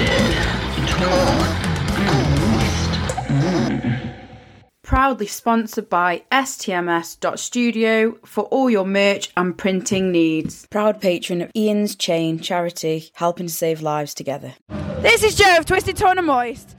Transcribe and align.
twisted, 0.00 0.88
torn, 0.88 1.46
and 1.98 2.40
moist. 2.40 2.90
Proudly 4.82 5.26
sponsored 5.26 5.88
by 5.88 6.24
STMS.studio 6.32 8.18
for 8.24 8.44
all 8.44 8.70
your 8.70 8.86
merch 8.86 9.30
and 9.36 9.56
printing 9.56 10.10
needs. 10.10 10.66
Proud 10.66 11.00
patron 11.00 11.42
of 11.42 11.50
Ian's 11.54 11.94
Chain 11.94 12.40
charity, 12.40 13.10
helping 13.14 13.46
to 13.46 13.52
save 13.52 13.82
lives 13.82 14.14
together. 14.14 14.54
This 15.00 15.22
is 15.22 15.36
Joe 15.36 15.56
of 15.58 15.66
Twisted 15.66 15.96
Torn 15.96 16.18
and 16.18 16.26
Moist. 16.26 16.76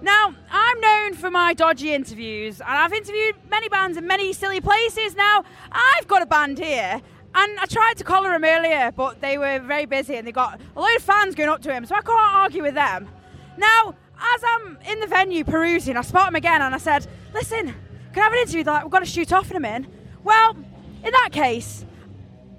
Now, 0.00 0.34
I'm 0.50 0.80
known 0.80 1.14
for 1.14 1.30
my 1.30 1.54
dodgy 1.54 1.94
interviews, 1.94 2.60
and 2.60 2.68
I've 2.68 2.92
interviewed 2.92 3.36
many 3.48 3.68
bands 3.68 3.96
in 3.96 4.06
many 4.06 4.32
silly 4.32 4.60
places. 4.60 5.14
Now, 5.14 5.44
I've 5.70 6.08
got 6.08 6.22
a 6.22 6.26
band 6.26 6.58
here, 6.58 7.00
and 7.34 7.58
I 7.58 7.66
tried 7.66 7.94
to 7.98 8.04
collar 8.04 8.34
him 8.34 8.44
earlier, 8.44 8.92
but 8.94 9.20
they 9.20 9.38
were 9.38 9.58
very 9.60 9.86
busy 9.86 10.16
and 10.16 10.26
they 10.26 10.32
got 10.32 10.60
a 10.76 10.80
load 10.80 10.96
of 10.96 11.02
fans 11.02 11.34
going 11.34 11.48
up 11.48 11.62
to 11.62 11.72
him, 11.72 11.86
so 11.86 11.94
I 11.94 12.02
can't 12.02 12.34
argue 12.34 12.62
with 12.62 12.74
them. 12.74 13.08
Now, 13.56 13.94
as 14.34 14.42
I'm 14.46 14.78
in 14.88 15.00
the 15.00 15.06
venue 15.06 15.44
perusing, 15.44 15.96
I 15.96 16.02
spot 16.02 16.28
him 16.28 16.34
again 16.34 16.62
and 16.62 16.74
I 16.74 16.78
said, 16.78 17.06
Listen, 17.34 17.74
can 18.12 18.18
I 18.18 18.24
have 18.24 18.32
an 18.32 18.38
interview? 18.40 18.64
They're 18.64 18.74
like, 18.74 18.84
We've 18.84 18.92
got 18.92 19.00
to 19.00 19.06
shoot 19.06 19.32
off 19.32 19.50
in 19.50 19.56
a 19.56 19.60
minute. 19.60 19.90
Well, 20.22 20.56
in 21.04 21.10
that 21.10 21.30
case, 21.32 21.84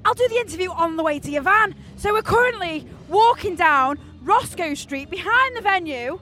I'll 0.05 0.13
do 0.13 0.27
the 0.27 0.37
interview 0.37 0.71
on 0.71 0.97
the 0.97 1.03
way 1.03 1.19
to 1.19 1.31
your 1.31 1.43
van. 1.43 1.75
So 1.95 2.11
we're 2.11 2.23
currently 2.23 2.85
walking 3.07 3.55
down 3.55 3.99
Roscoe 4.23 4.73
Street 4.73 5.09
behind 5.09 5.55
the 5.55 5.61
venue, 5.61 6.19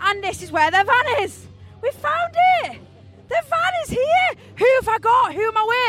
and 0.00 0.24
this 0.24 0.42
is 0.42 0.50
where 0.50 0.70
their 0.70 0.84
van 0.84 1.04
is. 1.20 1.46
We 1.82 1.90
found 1.92 2.34
it. 2.64 2.80
The 3.28 3.42
van 3.48 3.72
is 3.84 3.90
here. 3.90 4.42
Who 4.56 4.66
have 4.80 4.88
I 4.88 4.98
got? 4.98 5.34
Who 5.34 5.42
am 5.42 5.56
I 5.56 5.64
with? 5.68 5.79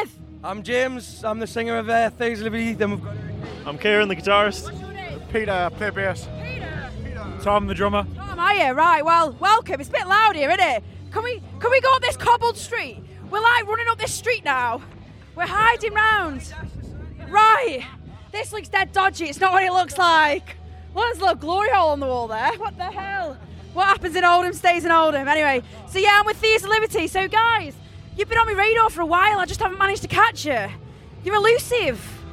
I'm 0.44 0.64
James. 0.64 1.24
I'm 1.24 1.38
the 1.38 1.46
singer 1.46 1.78
of 1.78 1.88
uh, 1.88 2.10
Thieves 2.10 2.40
of 2.40 2.46
Liberty. 2.46 2.74
Then 2.74 2.92
we've 2.92 3.04
got 3.04 3.16
I'm 3.68 3.78
Kieran, 3.78 4.08
the 4.08 4.16
guitarist. 4.16 4.72
Peter, 5.32 5.70
play 5.78 5.92
bass. 5.92 6.28
Peter. 6.42 7.38
Tom, 7.44 7.68
the 7.68 7.76
drummer. 7.76 8.08
Tom, 8.16 8.40
are 8.40 8.56
you? 8.56 8.72
Right, 8.72 9.06
well, 9.06 9.34
welcome. 9.40 9.80
It's 9.80 9.90
a 9.90 9.92
bit 9.92 10.08
loud 10.08 10.36
here, 10.36 10.50
isn't 10.50 10.60
it? 10.60 10.84
Can 11.12 11.24
we 11.24 11.44
can 11.60 11.70
we 11.70 11.80
go 11.80 11.96
up 11.96 12.02
this 12.02 12.18
cobbled 12.18 12.58
street? 12.58 13.04
We're 13.30 13.40
like 13.40 13.68
running 13.68 13.88
up 13.88 14.00
this 14.00 14.14
street 14.14 14.44
now. 14.44 14.82
We're 15.36 15.46
hiding 15.46 15.94
round. 15.94 16.52
Right. 17.30 17.86
This 18.32 18.52
looks 18.52 18.68
dead 18.68 18.92
dodgy. 18.94 19.26
It's 19.26 19.40
not 19.40 19.52
what 19.54 19.64
it 19.64 19.72
looks 19.72 19.98
like. 20.00 20.58
Look, 20.96 21.06
there's 21.06 21.18
a 21.20 21.22
little 21.22 21.36
glory 21.36 21.70
hole 21.70 21.92
on 21.92 22.00
the 22.00 22.08
wall 22.08 22.28
there. 22.28 22.52
What 22.54 22.78
the 22.78 22.86
hell? 22.86 23.38
What 23.74 23.86
happens 23.86 24.16
in 24.16 24.26
Oldham 24.26 24.54
stays 24.54 24.86
in 24.86 24.92
Oldham. 24.92 25.28
Anyway, 25.28 25.62
so 25.88 26.00
yeah, 26.00 26.18
I'm 26.20 26.26
with 26.26 26.38
Thieves 26.38 26.64
of 26.64 26.70
Liberty. 26.72 27.08
So 27.08 27.28
guys, 27.28 27.76
you've 28.18 28.30
been 28.30 28.38
on 28.38 28.46
my 28.48 28.54
radar 28.54 28.90
for 28.90 29.02
a 29.02 29.06
while. 29.06 29.40
I 29.40 29.46
just 29.46 29.60
haven't 29.62 29.78
managed 29.78 30.02
to 30.04 30.08
catch 30.08 30.46
you. 30.46 30.68
You're 31.24 31.36
elusive. 31.36 32.24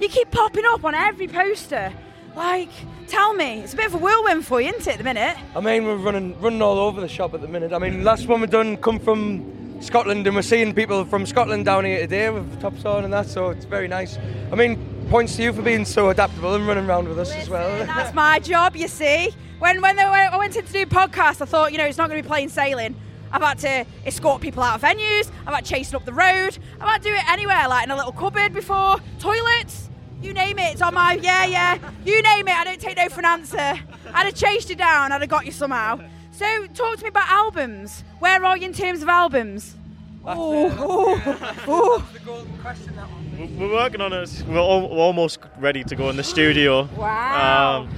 You 0.00 0.08
keep 0.08 0.30
popping 0.30 0.64
up 0.66 0.84
on 0.84 0.94
every 0.94 1.28
poster. 1.28 1.92
Like, 2.36 2.70
tell 3.06 3.32
me, 3.32 3.60
it's 3.60 3.74
a 3.74 3.76
bit 3.76 3.86
of 3.86 3.94
a 3.94 3.98
whirlwind 3.98 4.44
for 4.44 4.60
you, 4.60 4.70
isn't 4.70 4.86
it, 4.86 4.92
at 4.92 4.98
the 4.98 5.04
minute? 5.04 5.36
I 5.54 5.60
mean, 5.60 5.84
we're 5.84 5.96
running 5.96 6.38
running 6.40 6.62
all 6.62 6.78
over 6.78 7.00
the 7.00 7.08
shop 7.08 7.32
at 7.34 7.40
the 7.40 7.48
minute. 7.48 7.72
I 7.72 7.78
mean, 7.78 8.02
last 8.02 8.26
one 8.26 8.40
we've 8.40 8.50
done 8.50 8.76
come 8.76 8.98
from 8.98 9.80
Scotland, 9.80 10.26
and 10.26 10.34
we're 10.34 10.42
seeing 10.42 10.74
people 10.74 11.04
from 11.04 11.26
Scotland 11.26 11.64
down 11.64 11.84
here 11.84 12.00
today 12.00 12.30
with 12.30 12.60
tops 12.60 12.84
on 12.84 13.04
and 13.04 13.12
that, 13.12 13.26
so 13.26 13.50
it's 13.50 13.64
very 13.64 13.86
nice. 13.86 14.18
I 14.50 14.56
mean, 14.56 15.06
points 15.10 15.36
to 15.36 15.42
you 15.42 15.52
for 15.52 15.62
being 15.62 15.84
so 15.84 16.08
adaptable 16.10 16.54
and 16.54 16.66
running 16.66 16.86
around 16.86 17.08
with 17.08 17.18
us 17.18 17.32
as 17.32 17.48
well. 17.48 17.68
That's 17.86 18.14
my 18.14 18.40
job, 18.40 18.74
you 18.74 18.88
see. 18.88 19.30
When 19.60 19.80
when, 19.80 19.94
they, 19.96 20.04
when 20.04 20.32
I 20.32 20.36
went 20.36 20.56
in 20.56 20.64
to 20.64 20.72
do 20.72 20.86
podcasts, 20.86 21.40
I 21.40 21.44
thought, 21.44 21.70
you 21.70 21.78
know, 21.78 21.84
it's 21.84 21.98
not 21.98 22.10
going 22.10 22.20
to 22.20 22.22
be 22.22 22.28
plain 22.28 22.48
sailing. 22.48 22.96
I've 23.34 23.42
had 23.42 23.58
to 23.58 23.84
escort 24.06 24.40
people 24.40 24.62
out 24.62 24.76
of 24.76 24.82
venues. 24.82 25.28
I've 25.44 25.54
had 25.54 25.64
chasing 25.64 25.96
up 25.96 26.04
the 26.04 26.12
road. 26.12 26.56
I've 26.80 26.88
had 26.88 27.02
to 27.02 27.08
do 27.08 27.14
it 27.14 27.28
anywhere, 27.28 27.66
like 27.68 27.84
in 27.84 27.90
a 27.90 27.96
little 27.96 28.12
cupboard 28.12 28.52
before, 28.52 28.98
toilets. 29.18 29.90
You 30.22 30.32
name 30.32 30.58
it, 30.60 30.72
it's 30.74 30.80
on 30.82 30.94
my 30.94 31.14
yeah, 31.20 31.44
yeah. 31.44 31.78
You 32.04 32.22
name 32.22 32.46
it, 32.46 32.54
I 32.56 32.62
don't 32.64 32.80
take 32.80 32.96
no 32.96 33.08
for 33.08 33.18
an 33.20 33.26
answer. 33.26 33.58
I'd 33.58 34.24
have 34.26 34.34
chased 34.34 34.70
you 34.70 34.76
down, 34.76 35.10
I'd 35.10 35.20
have 35.20 35.28
got 35.28 35.44
you 35.46 35.52
somehow. 35.52 36.00
So 36.30 36.66
talk 36.68 36.96
to 36.98 37.02
me 37.02 37.08
about 37.08 37.28
albums. 37.28 38.04
Where 38.20 38.44
are 38.44 38.56
you 38.56 38.66
in 38.66 38.72
terms 38.72 39.02
of 39.02 39.08
albums? 39.08 39.74
Oh, 40.24 40.72
oh, 41.68 42.02
We're- 43.36 43.48
We're 43.58 43.72
working 43.72 44.00
on 44.00 44.12
it. 44.12 44.44
We're, 44.48 44.56
al- 44.58 44.88
we're 44.88 44.96
almost 44.96 45.40
ready 45.58 45.82
to 45.84 45.96
go 45.96 46.08
in 46.08 46.16
the 46.16 46.22
studio. 46.22 46.88
Wow. 46.96 47.80
Um, 47.82 47.90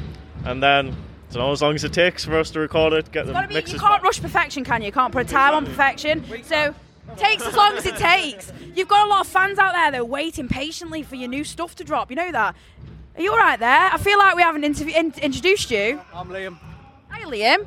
and 0.44 0.62
then, 0.62 0.97
you 1.32 1.38
know, 1.38 1.53
as 1.53 1.62
long 1.62 1.75
as 1.75 1.84
it 1.84 1.92
takes 1.92 2.25
for 2.25 2.37
us 2.38 2.50
to 2.50 2.60
record 2.60 2.92
it, 2.92 3.10
get 3.12 3.26
the 3.26 3.32
Gotta 3.32 3.48
be, 3.48 3.54
you 3.54 3.62
can't 3.62 3.81
back. 3.81 4.03
rush 4.03 4.20
perfection, 4.20 4.64
can 4.64 4.81
you? 4.82 4.87
You 4.87 4.92
can't 4.92 5.12
put 5.12 5.26
a 5.26 5.28
time 5.28 5.54
on 5.54 5.64
perfection. 5.66 6.25
So 6.44 6.75
takes 7.16 7.44
as 7.47 7.54
long 7.54 7.76
as 7.76 7.87
it 7.87 7.97
takes. 7.97 8.53
You've 8.75 8.88
got 8.88 9.06
a 9.06 9.10
lot 9.10 9.20
of 9.20 9.26
fans 9.26 9.59
out 9.59 9.72
there 9.72 9.91
that 9.91 10.00
are 10.00 10.04
waiting 10.04 10.48
patiently 10.48 11.03
for 11.03 11.16
your 11.16 11.28
new 11.28 11.44
stuff 11.44 11.75
to 11.76 11.84
drop. 11.84 12.10
You 12.10 12.16
know 12.16 12.32
that. 12.32 12.54
Are 13.16 13.22
you 13.22 13.31
all 13.32 13.38
right 13.38 13.59
there? 13.59 13.91
I 13.92 13.97
feel 13.98 14.19
like 14.19 14.36
we 14.36 14.42
haven't 14.42 14.65
interview- 14.65 14.94
in- 14.94 15.15
introduced 15.22 15.70
you. 15.70 16.00
I'm 16.15 16.28
Liam. 16.28 16.59
Hi, 17.09 17.22
Liam. 17.25 17.66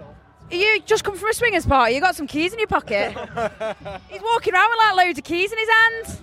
Are 0.51 0.55
you 0.55 0.79
just 0.85 1.03
come 1.03 1.15
from 1.15 1.29
a 1.29 1.33
swingers 1.33 1.65
party? 1.65 1.93
You 1.95 2.01
got 2.01 2.15
some 2.15 2.27
keys 2.27 2.53
in 2.53 2.59
your 2.59 2.67
pocket? 2.67 3.11
he's 4.09 4.21
walking 4.21 4.53
around 4.53 4.69
with 4.69 4.77
like 4.79 4.95
loads 5.05 5.17
of 5.19 5.23
keys 5.23 5.51
in 5.51 5.57
his 5.57 5.69
hands. 5.69 6.21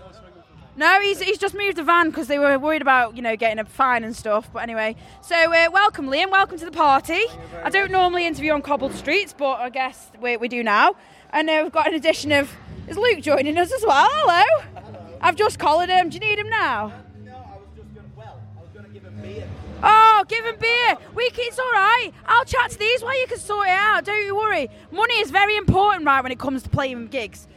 No, 0.78 1.00
he's, 1.00 1.20
he's 1.20 1.38
just 1.38 1.54
moved 1.54 1.78
the 1.78 1.82
van 1.82 2.10
because 2.10 2.28
they 2.28 2.38
were 2.38 2.58
worried 2.58 2.82
about 2.82 3.16
you 3.16 3.22
know 3.22 3.34
getting 3.34 3.58
a 3.58 3.64
fine 3.64 4.04
and 4.04 4.14
stuff. 4.14 4.50
But 4.52 4.62
anyway, 4.62 4.94
so 5.22 5.34
uh, 5.34 5.70
welcome, 5.72 6.06
Liam. 6.06 6.30
Welcome 6.30 6.58
to 6.58 6.66
the 6.66 6.70
party. 6.70 7.22
I 7.64 7.70
don't 7.70 7.90
normally 7.90 8.26
interview 8.26 8.52
on 8.52 8.60
cobbled 8.60 8.92
streets, 8.92 9.34
but 9.36 9.58
I 9.58 9.70
guess 9.70 10.10
we, 10.20 10.36
we 10.36 10.48
do 10.48 10.62
now. 10.62 10.94
And 11.30 11.48
uh, 11.48 11.60
we've 11.62 11.72
got 11.72 11.88
an 11.88 11.94
addition 11.94 12.30
of 12.30 12.52
is 12.88 12.98
Luke 12.98 13.20
joining 13.22 13.56
us 13.56 13.72
as 13.72 13.84
well. 13.86 14.08
Hello. 14.12 14.82
I've 15.20 15.34
just 15.34 15.58
collared 15.58 15.88
him. 15.88 16.10
Do 16.10 16.14
you 16.14 16.20
need 16.20 16.38
him 16.38 16.50
now? 16.50 16.92
No, 17.24 17.32
I 17.32 17.56
was 17.56 17.68
just 17.74 17.94
going 17.94 18.06
to... 18.06 18.16
Well, 18.16 18.38
I 18.56 18.60
was 18.60 18.70
going 18.70 18.84
to 18.84 18.92
give 18.92 19.02
him 19.02 19.20
beer. 19.22 19.48
Oh, 19.82 20.24
give 20.28 20.44
him 20.44 20.56
beer. 20.60 20.96
We 21.14 21.30
can, 21.30 21.44
it's 21.46 21.58
all 21.58 21.72
right. 21.72 22.10
I'll 22.26 22.44
chat 22.44 22.70
to 22.70 22.78
these 22.78 23.02
while 23.02 23.18
you 23.18 23.26
can 23.26 23.38
sort 23.38 23.66
it 23.66 23.70
out. 23.70 24.04
Don't 24.04 24.24
you 24.24 24.36
worry. 24.36 24.70
Money 24.92 25.14
is 25.14 25.30
very 25.30 25.56
important, 25.56 26.04
right, 26.04 26.22
when 26.22 26.32
it 26.32 26.38
comes 26.38 26.62
to 26.64 26.68
playing 26.68 27.08
gigs. 27.08 27.48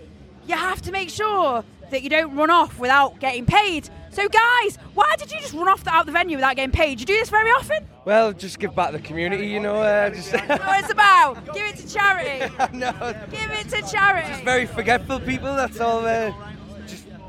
You 0.47 0.56
have 0.56 0.81
to 0.84 0.91
make 0.91 1.09
sure 1.09 1.63
that 1.91 2.03
you 2.03 2.09
don't 2.09 2.35
run 2.35 2.50
off 2.50 2.79
without 2.79 3.19
getting 3.19 3.45
paid. 3.45 3.89
So, 4.11 4.27
guys, 4.27 4.77
why 4.95 5.16
did 5.17 5.31
you 5.31 5.39
just 5.39 5.53
run 5.53 5.67
off 5.67 5.85
out 5.88 6.05
the 6.05 6.11
venue 6.11 6.38
without 6.38 6.55
getting 6.55 6.72
paid? 6.72 7.00
You 7.00 7.05
do 7.05 7.13
this 7.13 7.29
very 7.29 7.50
often? 7.51 7.85
Well, 8.05 8.33
just 8.33 8.59
give 8.59 8.75
back 8.75 8.91
to 8.91 8.97
the 8.97 9.03
community, 9.03 9.47
you 9.47 9.59
know. 9.59 9.75
Uh, 9.75 10.09
just 10.09 10.31
That's 10.31 10.63
what 10.66 10.79
it's 10.79 10.91
about. 10.91 11.53
Give 11.53 11.66
it 11.66 11.75
to 11.77 11.88
charity. 11.94 12.53
no, 12.77 12.91
Give 13.31 13.51
it 13.51 13.69
to 13.69 13.81
charity. 13.91 14.29
Just 14.29 14.44
very 14.44 14.66
forgetful 14.66 15.19
people. 15.22 15.55
That's 15.55 15.79
all. 15.79 16.05
Uh, 16.05 16.33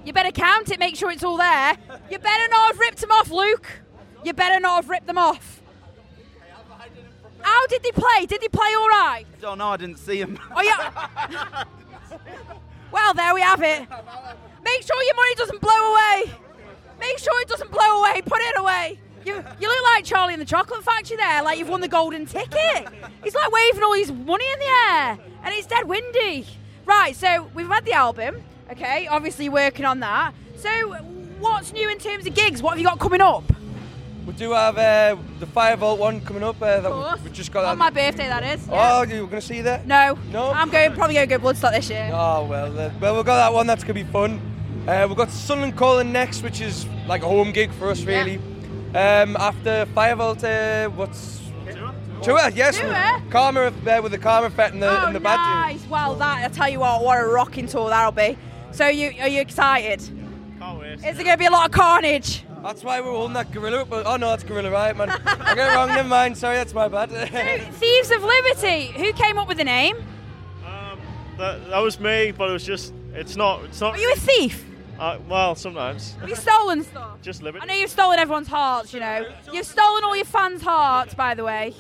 You 0.06 0.12
better 0.14 0.32
count 0.32 0.70
it, 0.70 0.78
make 0.78 0.96
sure 0.96 1.10
it's 1.10 1.22
all 1.22 1.36
there. 1.36 1.76
You 2.10 2.18
better 2.18 2.48
not 2.50 2.68
have 2.72 2.78
ripped 2.78 3.00
them 3.02 3.10
off, 3.12 3.30
Luke. 3.30 3.66
You 4.24 4.32
better 4.32 4.58
not 4.58 4.76
have 4.76 4.88
ripped 4.88 5.06
them 5.06 5.18
off. 5.18 5.60
How 7.42 7.66
did 7.68 7.82
they 7.82 7.90
play? 7.92 8.26
Did 8.26 8.40
they 8.40 8.48
play 8.48 8.68
all 8.78 8.88
right? 8.88 9.24
Don't 9.40 9.58
know, 9.58 9.68
I 9.68 9.76
didn't 9.76 9.98
see 9.98 10.18
him. 10.18 10.38
Oh 10.54 10.62
yeah. 10.62 11.64
well, 12.92 13.14
there 13.14 13.34
we 13.34 13.40
have 13.40 13.62
it. 13.62 13.88
Make 14.64 14.82
sure 14.82 15.02
your 15.02 15.16
money 15.16 15.34
doesn't 15.36 15.60
blow 15.60 15.92
away. 15.92 16.32
Make 16.98 17.18
sure 17.18 17.40
it 17.40 17.48
doesn't 17.48 17.70
blow 17.70 18.00
away. 18.00 18.20
Put 18.22 18.40
it 18.40 18.58
away. 18.58 18.98
You, 19.24 19.34
you 19.60 19.68
look 19.68 19.84
like 19.94 20.04
Charlie 20.04 20.32
in 20.34 20.40
the 20.40 20.46
Chocolate 20.46 20.82
Factory 20.82 21.16
there, 21.16 21.42
like 21.42 21.58
you've 21.58 21.68
won 21.68 21.80
the 21.82 21.88
golden 21.88 22.24
ticket. 22.24 22.88
He's 23.22 23.34
like 23.34 23.52
waving 23.52 23.82
all 23.82 23.92
his 23.92 24.10
money 24.10 24.46
in 24.50 24.58
the 24.58 24.92
air, 24.92 25.18
and 25.44 25.54
it's 25.54 25.66
dead 25.66 25.86
windy. 25.86 26.46
Right, 26.86 27.14
so 27.14 27.50
we've 27.54 27.68
had 27.68 27.84
the 27.84 27.92
album. 27.92 28.42
Okay, 28.70 29.06
obviously 29.08 29.48
working 29.48 29.84
on 29.84 30.00
that. 30.00 30.32
So, 30.56 30.94
what's 31.38 31.72
new 31.72 31.90
in 31.90 31.98
terms 31.98 32.26
of 32.26 32.34
gigs? 32.34 32.62
What 32.62 32.70
have 32.70 32.78
you 32.78 32.84
got 32.84 32.98
coming 32.98 33.20
up? 33.20 33.44
We 34.26 34.32
do 34.34 34.52
have 34.52 34.76
uh, 34.78 35.16
the 35.38 35.46
Fire 35.46 35.76
Vault 35.76 35.98
one 35.98 36.20
coming 36.20 36.42
up. 36.42 36.60
Uh, 36.60 36.80
that 36.80 36.90
course. 36.90 37.18
we, 37.20 37.28
we 37.28 37.30
just 37.30 37.52
got 37.52 37.64
On 37.64 37.78
that. 37.78 37.78
my 37.78 37.90
birthday, 37.90 38.28
that 38.28 38.42
is. 38.42 38.66
Oh, 38.70 39.02
you 39.02 39.22
were 39.22 39.28
going 39.28 39.40
to 39.40 39.46
see 39.46 39.60
that? 39.62 39.86
No. 39.86 40.18
No? 40.30 40.50
I'm 40.50 40.70
going 40.70 40.92
probably 40.92 41.14
going 41.14 41.28
to 41.28 41.38
go 41.38 41.42
Bloodstock 41.44 41.72
this 41.72 41.90
year. 41.90 42.10
Oh 42.12 42.44
well, 42.44 42.78
uh, 42.78 42.90
well 43.00 43.16
we've 43.16 43.24
got 43.24 43.36
that 43.36 43.52
one. 43.52 43.66
That's 43.66 43.82
gonna 43.82 43.94
be 43.94 44.04
fun. 44.04 44.40
Uh, 44.86 45.04
we've 45.08 45.16
got 45.16 45.30
Sunderland 45.30 45.76
calling 45.76 46.12
next, 46.12 46.42
which 46.42 46.60
is 46.60 46.86
like 47.06 47.22
a 47.22 47.28
home 47.28 47.52
gig 47.52 47.70
for 47.72 47.90
us, 47.90 48.02
really. 48.04 48.36
Um, 48.94 49.36
after 49.36 49.86
Firebolt, 49.94 50.42
uh, 50.42 50.90
what's 50.90 51.40
tour? 52.22 52.40
Yes, 52.54 52.78
Tour? 52.78 52.88
with 52.88 53.30
Karma 53.30 53.60
uh, 53.66 54.00
with 54.02 54.12
the 54.12 54.18
Karma 54.18 54.50
Fet 54.50 54.72
and 54.72 54.82
the 54.82 54.90
oh, 54.90 55.06
and 55.06 55.14
the 55.14 55.20
badge. 55.20 55.38
nice. 55.80 55.86
Well, 55.88 56.14
that 56.16 56.44
I 56.44 56.48
tell 56.48 56.68
you 56.68 56.80
what, 56.80 57.02
what 57.04 57.20
a 57.20 57.24
rocking 57.26 57.66
tour 57.66 57.88
that'll 57.88 58.12
be. 58.12 58.36
So, 58.72 58.88
you 58.88 59.12
are 59.20 59.28
you 59.28 59.40
excited? 59.40 60.00
Can't 60.58 60.78
wait. 60.80 60.92
Is 60.94 61.00
there 61.02 61.14
going 61.14 61.30
to 61.32 61.36
be 61.36 61.46
a 61.46 61.50
lot 61.50 61.66
of 61.66 61.72
carnage? 61.72 62.44
That's 62.62 62.84
why 62.84 63.00
we're 63.00 63.10
holding 63.10 63.34
that 63.34 63.50
gorilla. 63.52 63.84
But 63.84 64.06
oh 64.06 64.16
no, 64.16 64.28
that's 64.30 64.44
gorilla, 64.44 64.70
right, 64.70 64.96
man? 64.96 65.10
I 65.10 65.54
got 65.54 65.72
it 65.72 65.74
wrong. 65.74 65.88
Never 65.88 66.08
mind. 66.08 66.36
Sorry, 66.36 66.56
that's 66.56 66.74
my 66.74 66.88
bad. 66.88 67.10
Thieves 67.74 68.10
of 68.10 68.22
Liberty. 68.22 68.86
Who 68.96 69.12
came 69.12 69.38
up 69.38 69.48
with 69.48 69.58
the 69.58 69.64
name? 69.64 69.96
Um, 70.66 71.00
that, 71.38 71.68
that 71.68 71.78
was 71.78 71.98
me, 71.98 72.32
but 72.32 72.50
it 72.50 72.52
was 72.52 72.64
just, 72.64 72.92
it's 73.14 73.36
not, 73.36 73.64
it's 73.64 73.80
not. 73.80 73.94
Are 73.94 73.98
you 73.98 74.12
a 74.12 74.16
thief? 74.16 74.64
Uh, 74.98 75.18
well, 75.28 75.54
sometimes. 75.54 76.12
Have 76.16 76.28
you 76.28 76.36
stolen 76.36 76.84
stuff? 76.84 77.18
Just 77.22 77.42
Liberty. 77.42 77.62
I 77.62 77.66
know 77.66 77.72
you've 77.72 77.90
stolen 77.90 78.18
everyone's 78.18 78.48
hearts. 78.48 78.92
You 78.92 79.00
know, 79.00 79.26
you've 79.50 79.64
stolen 79.64 80.04
all 80.04 80.14
your 80.14 80.26
fans' 80.26 80.60
hearts, 80.60 81.14
by 81.14 81.34
the 81.34 81.42
way. 81.42 81.74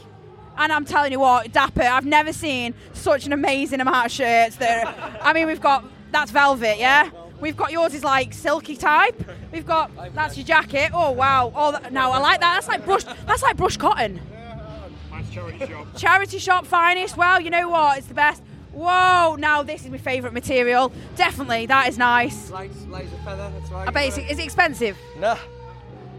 And 0.56 0.72
I'm 0.72 0.86
telling 0.86 1.12
you 1.12 1.20
what, 1.20 1.52
Dapper, 1.52 1.82
I've 1.82 2.06
never 2.06 2.32
seen 2.32 2.72
such 2.94 3.26
an 3.26 3.34
amazing 3.34 3.80
amount 3.80 4.06
of 4.06 4.12
shirts. 4.12 4.56
That 4.56 5.18
I 5.22 5.34
mean, 5.34 5.46
we've 5.46 5.60
got 5.60 5.84
that's 6.12 6.30
velvet, 6.30 6.78
yeah. 6.78 7.10
We've 7.40 7.56
got 7.56 7.72
yours 7.72 7.94
is 7.94 8.04
like 8.04 8.32
silky 8.32 8.76
type. 8.76 9.22
We've 9.52 9.66
got 9.66 9.90
that's 10.14 10.36
your 10.36 10.46
jacket. 10.46 10.90
Oh 10.92 11.10
wow! 11.12 11.52
Oh, 11.54 11.72
that, 11.72 11.92
no, 11.92 12.10
I 12.10 12.18
like 12.18 12.40
that. 12.40 12.54
That's 12.54 12.68
like 12.68 12.84
brush. 12.84 13.04
That's 13.26 13.42
like 13.42 13.56
brush 13.56 13.76
cotton. 13.76 14.20
Nice 15.10 15.30
charity 15.30 15.66
shop. 15.66 15.86
Charity 15.96 16.38
shop 16.38 16.66
finest. 16.66 17.16
Well, 17.16 17.40
you 17.40 17.50
know 17.50 17.68
what? 17.68 17.98
It's 17.98 18.06
the 18.06 18.14
best. 18.14 18.42
Whoa! 18.72 19.36
Now 19.36 19.62
this 19.62 19.84
is 19.84 19.90
my 19.90 19.98
favourite 19.98 20.32
material. 20.32 20.92
Definitely, 21.16 21.66
that 21.66 21.88
is 21.88 21.98
nice. 21.98 22.50
Lights 22.50 22.76
a 22.78 23.24
feather, 23.24 23.50
that's 23.58 23.70
right. 23.70 23.88
I 23.88 23.90
bet 23.90 24.08
it's, 24.08 24.18
is 24.18 24.38
it 24.38 24.44
expensive? 24.44 24.96
Nah. 25.18 25.36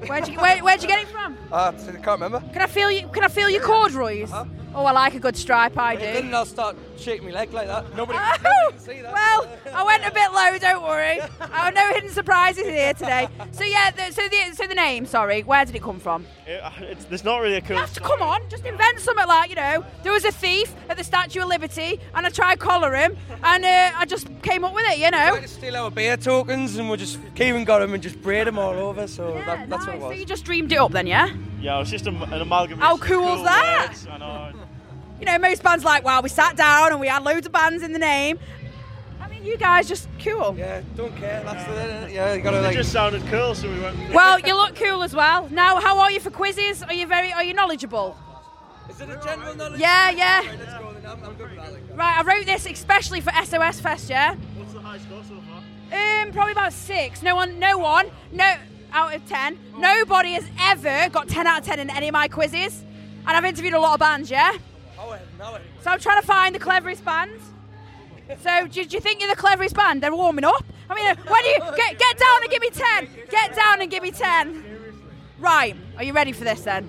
Where'd 0.06 0.28
you 0.28 0.40
where, 0.40 0.58
where'd 0.60 0.82
you 0.82 0.88
get 0.88 1.00
it 1.00 1.08
from? 1.08 1.38
Uh, 1.52 1.72
I 1.76 1.92
can't 1.92 2.06
remember. 2.08 2.42
Can 2.52 2.62
I 2.62 2.68
feel 2.68 2.92
you? 2.92 3.08
Can 3.10 3.24
I 3.24 3.28
feel 3.28 3.50
your 3.50 3.62
corduroys? 3.62 4.32
Uh-huh. 4.32 4.46
Oh, 4.74 4.86
I 4.86 4.92
like 4.94 5.16
a 5.16 5.20
good 5.20 5.36
stripe. 5.36 5.78
I 5.78 5.96
Then 5.98 6.30
do. 6.30 6.36
I'll 6.36 6.46
start 6.46 6.78
shaking 6.98 7.26
my 7.28 7.32
leg 7.34 7.52
like 7.52 7.68
that. 7.68 7.94
Nobody, 7.96 8.18
Oh, 8.22 8.34
nobody 8.42 8.72
can 8.72 8.80
see 8.80 9.02
that. 9.02 9.12
well, 9.12 9.48
I 9.74 9.84
went 9.84 10.06
a 10.06 10.12
bit 10.12 10.32
low. 10.32 10.58
Don't 10.58 10.84
worry. 10.84 11.20
I 11.42 11.66
have 11.66 11.74
no 11.74 11.90
hidden 11.94 12.10
surprises 12.10 12.66
here 12.66 12.94
today. 12.94 13.28
So 13.52 13.64
yeah, 13.66 13.92
the, 13.92 14.12
so 14.14 14.22
the 14.30 14.56
so 14.56 14.68
the 14.68 14.76
name. 14.76 15.06
Sorry, 15.06 15.42
where 15.44 15.66
did 15.66 15.76
it 15.76 15.82
come 15.82 16.00
from? 16.00 16.26
It, 16.48 16.62
it's, 16.84 17.06
there's 17.06 17.24
not 17.26 17.42
really 17.42 17.58
a 17.58 17.62
cool. 17.62 17.76
You 17.76 17.82
have 17.82 17.94
to 17.94 18.00
come 18.00 18.22
on, 18.22 18.42
just 18.50 18.66
invent 18.66 19.00
something 19.00 19.28
like 19.28 19.50
you 19.50 19.56
know. 19.56 19.84
There 20.04 20.14
was 20.14 20.24
a 20.24 20.32
thief 20.32 20.74
at 20.90 20.98
the 20.98 21.04
Statue 21.04 21.42
of 21.42 21.50
Liberty, 21.50 22.00
and 22.16 22.26
I 22.26 22.30
tried 22.30 22.60
collar 22.60 22.94
him, 22.96 23.18
and 23.44 23.66
uh, 23.66 23.92
I 23.96 24.06
just 24.06 24.28
came 24.42 24.64
up 24.64 24.74
with 24.74 24.86
it. 24.88 25.00
You 25.00 25.12
know. 25.12 25.34
We 25.36 25.42
to 25.42 25.48
steal 25.48 25.76
our 25.76 25.92
beer 25.92 26.16
tokens 26.16 26.78
and 26.78 26.90
we 26.90 26.96
just 26.98 27.20
Kieran 27.36 27.66
got 27.66 27.80
them 27.80 27.94
and 27.94 28.02
just 28.02 28.22
braid 28.22 28.48
them 28.48 28.58
all 28.58 28.74
over. 28.74 29.06
So 29.08 29.36
Yeah, 29.36 29.46
that, 29.46 29.70
that's 29.70 29.86
nice. 29.86 29.88
what 29.88 29.96
it 29.96 30.02
was. 30.02 30.14
So 30.16 30.20
you 30.20 30.26
just 30.26 30.46
dreamed 30.46 30.72
it 30.72 30.78
up 30.78 30.92
then, 30.92 31.08
yeah? 31.08 31.30
Yeah, 31.62 31.80
it's 31.80 31.92
just 31.92 32.08
a, 32.08 32.10
an 32.10 32.42
amalgamation. 32.42 32.82
How 32.82 32.98
cool, 32.98 33.20
cool's 33.20 33.36
cool 33.36 33.44
that? 33.44 33.88
words, 33.90 34.08
I 34.08 34.18
know. 34.18 34.52
You 35.20 35.26
know, 35.26 35.38
most 35.38 35.62
bands 35.62 35.86
like, 35.86 36.04
wow, 36.04 36.22
we 36.22 36.30
sat 36.30 36.58
down 36.58 36.92
and 36.92 37.00
we 37.00 37.08
had 37.08 37.24
loads 37.24 37.46
of 37.46 37.52
bands 37.52 37.84
in 37.84 37.94
the 37.94 38.00
name. 38.00 38.40
I 39.20 39.30
mean, 39.30 39.46
you 39.46 39.56
guys 39.58 39.88
just 39.88 40.08
cool. 40.24 40.56
Yeah, 40.58 40.82
don't 40.96 41.16
care. 41.18 41.44
That's 41.46 41.64
the 41.66 42.12
yeah. 42.12 42.34
You 42.34 42.42
gotta 42.42 42.58
It 42.58 42.62
like. 42.64 42.76
just 42.76 42.92
sounded 42.92 43.24
cool, 43.28 43.54
so 43.54 43.72
we 43.72 43.80
went. 43.80 44.12
Well, 44.12 44.40
you 44.40 44.56
look 44.56 44.76
cool 44.76 45.04
as 45.04 45.14
well. 45.16 45.48
Now, 45.52 45.80
how 45.80 46.00
are 46.00 46.12
you 46.12 46.20
for 46.20 46.32
quizzes? 46.32 46.82
Are 46.82 46.94
you 46.94 47.06
very, 47.06 47.32
are 47.32 47.44
you 47.44 47.54
knowledgeable? 47.54 48.18
Is 48.90 49.00
it 49.00 49.10
a 49.10 49.22
general 49.24 49.56
knowledge? 49.56 49.80
Yeah, 49.80 50.10
yeah. 50.10 50.40
Right, 50.40 50.60
let's 50.60 50.74
go 50.74 50.94
then. 50.94 51.06
I'm, 51.06 51.24
I'm 51.24 51.34
good 51.36 51.50
with 51.52 51.60
that. 51.60 51.74
Like. 51.74 51.84
Right, 51.94 52.18
I 52.20 52.24
wrote 52.24 52.46
this 52.48 52.66
especially 52.66 53.22
for 53.22 53.32
SOS 53.46 53.80
Fest, 53.80 54.10
yeah? 54.10 54.36
What's 54.58 54.74
the 54.74 54.80
high 54.80 54.98
score 54.98 55.24
so 55.24 55.36
far? 55.48 56.24
Um, 56.24 56.32
probably 56.32 56.54
about 56.54 56.74
six. 56.74 57.22
No 57.22 57.36
one, 57.36 57.60
no 57.60 57.78
one, 57.78 58.10
no, 58.32 58.56
out 58.92 59.14
of 59.16 59.26
ten. 59.28 59.58
Nobody 59.78 60.34
has 60.34 60.46
ever 60.60 61.10
got 61.10 61.28
10 61.28 61.48
out 61.48 61.60
of 61.60 61.66
10 61.66 61.80
in 61.80 61.90
any 61.90 62.08
of 62.10 62.14
my 62.14 62.28
quizzes. 62.28 62.84
And 63.28 63.38
I've 63.38 63.46
interviewed 63.46 63.74
a 63.74 63.80
lot 63.80 63.94
of 63.94 64.00
bands, 64.00 64.30
yeah? 64.32 64.54
Oh, 65.00 65.18
now 65.38 65.56
it. 65.56 65.62
So 65.82 65.92
I'm 65.92 66.00
trying 66.00 66.22
to 66.22 66.28
find 66.28 66.54
the 66.56 66.60
cleverest 66.60 67.04
band. 67.06 67.32
So 68.44 68.68
do, 68.68 68.86
do 68.86 68.96
you 68.96 69.02
think 69.02 69.20
you're 69.22 69.30
the 69.30 69.36
cleverest 69.40 69.76
band? 69.76 70.02
They're 70.02 70.16
warming 70.16 70.46
up. 70.46 70.64
I 70.90 70.96
mean, 70.96 71.06
uh, 71.08 71.16
when 71.28 71.42
do 71.44 71.50
you 71.50 71.60
get 71.76 71.98
get 72.00 72.18
down 72.18 72.42
and 72.44 72.50
give 72.52 72.62
me 72.62 72.70
ten? 72.70 73.10
Get 73.30 73.56
down 73.56 73.82
and 73.82 73.92
give 73.92 74.02
me 74.04 74.12
ten. 74.12 74.64
Right. 75.40 75.76
Are 75.98 76.04
you 76.04 76.14
ready 76.14 76.32
for 76.32 76.44
this 76.44 76.62
then? 76.62 76.84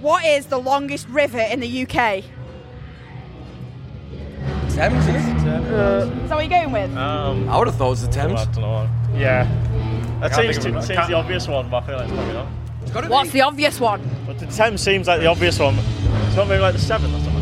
What 0.00 0.24
is 0.24 0.46
the 0.46 0.58
longest 0.58 1.08
river 1.08 1.38
in 1.40 1.60
the 1.60 1.82
UK? 1.82 2.24
Thames, 4.70 5.06
is 5.06 5.14
it? 5.14 5.36
Is 5.36 5.44
that 5.44 6.30
what 6.30 6.40
you're 6.40 6.48
going 6.48 6.72
with? 6.72 6.96
Um, 6.96 7.48
I 7.48 7.58
would 7.58 7.66
have 7.66 7.76
thought 7.76 7.88
it 7.88 7.90
was 7.90 8.08
the 8.08 8.20
I 8.20 8.26
Thames. 8.26 8.46
don't 8.46 8.60
know. 8.60 8.88
Yeah. 9.14 9.44
That 10.20 10.32
can't 10.32 10.52
seems, 10.54 10.58
to, 10.64 10.68
of 10.70 10.76
it. 10.76 10.82
Seems 10.86 11.06
the 11.08 11.14
obvious 11.14 11.48
one, 11.48 11.68
but 11.70 11.82
I 11.82 11.86
feel 11.86 11.96
like 11.96 12.04
it's 12.08 12.14
probably 12.14 12.32
not. 12.34 12.48
It's 12.82 12.90
gotta 12.92 13.08
What's 13.08 13.28
be. 13.30 13.38
the 13.38 13.42
obvious 13.42 13.80
one? 13.80 14.02
But 14.26 14.38
the 14.38 14.46
Thames 14.46 14.80
seems 14.80 15.06
like 15.08 15.20
the 15.20 15.26
obvious 15.26 15.58
one. 15.58 15.76
It's 15.78 16.36
not 16.36 16.48
maybe 16.48 16.60
like 16.62 16.74
the 16.74 16.78
seventh 16.80 17.14
or 17.14 17.20
something. 17.20 17.40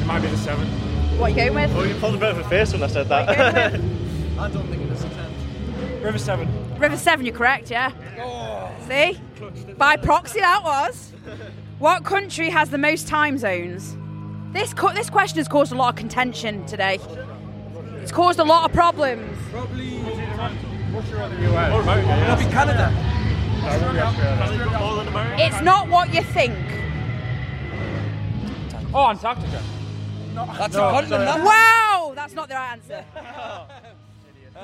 It 0.00 0.06
might 0.06 0.20
be 0.20 0.28
the 0.28 0.36
seventh. 0.36 0.70
What 1.18 1.26
are 1.26 1.30
you 1.30 1.36
going 1.36 1.54
with? 1.54 1.74
Well, 1.74 1.86
you 1.86 1.94
pulled 1.96 2.14
a 2.14 2.18
bit 2.18 2.30
of 2.30 2.38
a 2.38 2.44
face 2.48 2.72
when 2.72 2.82
I 2.82 2.86
said 2.88 3.08
What 3.08 3.28
are 3.28 3.32
you 3.34 3.52
that. 3.52 3.74
I 4.38 4.50
don't 4.50 4.66
think 4.68 4.82
it 4.82 4.90
is 4.92 5.02
the 5.02 5.08
Thames. 5.10 6.02
River 6.04 6.18
seven. 6.18 6.48
River 6.78 6.96
7, 6.96 7.24
you're 7.24 7.34
correct, 7.34 7.70
yeah? 7.70 7.92
Oh, 8.18 8.68
See? 8.88 9.18
By 9.78 9.96
proxy, 9.96 10.40
that 10.40 10.62
was. 10.64 11.12
What 11.78 12.04
country 12.04 12.50
has 12.50 12.68
the 12.70 12.78
most 12.78 13.06
time 13.08 13.38
zones? 13.38 13.96
This, 14.52 14.74
co- 14.74 14.92
this 14.92 15.08
question 15.08 15.38
has 15.38 15.46
caused 15.48 15.70
a 15.72 15.76
lot 15.76 15.90
of 15.90 15.96
contention 15.96 16.66
today. 16.66 16.98
It's 18.02 18.12
caused 18.12 18.38
a 18.40 18.44
lot 18.44 18.64
of 18.68 18.72
problems. 18.74 19.38
probably. 19.50 19.98
Russia 20.94 21.24
or 21.24 21.28
the 21.28 21.54
US? 21.54 21.72
Oh, 21.72 21.80
America, 21.80 22.08
yeah. 22.08 22.32
It'll 22.32 22.46
be 22.46 22.52
Canada. 22.52 22.90
No, 22.90 23.70
it 23.70 23.80
won't 23.82 23.94
be 23.94 24.00
Australia. 24.00 24.36
Has 24.36 24.50
it 24.50 24.58
got 24.58 24.80
more 24.80 24.96
than 24.96 25.08
America? 25.08 25.42
It's 25.44 25.60
not 25.62 25.88
what 25.88 26.14
you 26.14 26.22
think. 26.22 26.54
Oh, 28.94 29.08
Antarctica. 29.10 29.62
That's 30.34 30.74
No, 30.74 30.88
a 30.88 30.92
continent. 30.92 31.08
sorry. 31.08 31.24
that. 31.24 31.44
Wow, 31.44 32.12
that's 32.14 32.34
not 32.34 32.48
the 32.48 32.54
right 32.54 32.72
answer. 32.72 33.04
Uh, 34.56 34.60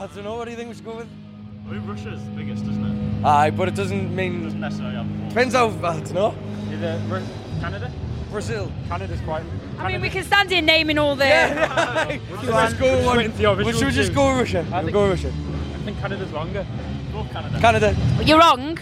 I 0.00 0.08
don't 0.14 0.24
know. 0.24 0.36
What 0.36 0.46
do 0.46 0.50
you 0.52 0.56
think 0.56 0.70
we 0.70 0.74
should 0.74 0.84
go 0.86 0.96
with? 0.96 1.08
I 1.68 1.72
mean, 1.72 1.86
Russia's 1.86 2.24
the 2.24 2.30
biggest, 2.30 2.62
isn't 2.64 3.20
it? 3.20 3.24
Aye, 3.26 3.50
but 3.50 3.68
it 3.68 3.74
doesn't 3.74 3.98
Doesn't 3.98 4.16
mean. 4.16 4.58
necessarily 4.58 4.96
have. 4.96 5.28
Depends 5.28 5.54
how. 5.54 5.68
I 5.68 5.70
don't 6.00 6.14
know. 6.14 6.34
Either 6.72 7.22
Canada? 7.60 7.92
Brazil. 8.34 8.70
Canada's 8.88 9.20
quite. 9.22 9.42
I 9.78 9.90
mean, 9.90 10.00
we 10.02 10.10
can 10.10 10.24
stand 10.24 10.50
here 10.50 10.60
naming 10.60 10.98
all 10.98 11.16
the. 11.16 11.24
Let's 11.24 12.74
go 12.74 12.86
Just 12.96 13.06
one. 13.06 13.16
waiting 13.16 13.32
for 13.32 13.40
your 13.42 13.56
Well, 13.56 13.72
should 13.72 13.86
we 13.86 13.92
just 13.92 14.08
cues. 14.10 14.10
go 14.10 14.36
Russia? 14.36 14.58
I 14.70 14.74
We'll 14.74 14.82
think- 14.82 14.92
go 14.92 15.08
Russia. 15.08 15.32
I 15.74 15.78
think 15.86 15.98
Canada's 16.00 16.32
longer. 16.32 16.66
Both 17.12 17.30
Canada. 17.32 17.60
Canada. 17.60 17.96
You're 18.24 18.38
wrong. 18.38 18.78